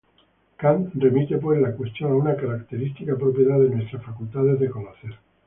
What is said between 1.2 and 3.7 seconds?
pues, la cuestión a una "característica propiedad de